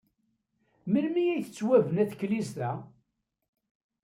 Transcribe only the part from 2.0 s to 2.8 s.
teklizt-a?